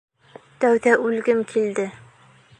Тәүҙә 0.63 0.95
үлгем 1.09 1.45
килде... 1.53 1.89